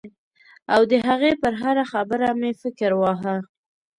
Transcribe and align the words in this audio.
او 0.73 0.81
د 0.91 0.93
هغې 1.07 1.31
پر 1.41 1.53
هره 1.61 1.85
خبره 1.91 2.27
مې 2.39 2.51
فکر 2.61 2.89
واهه. 2.95 3.35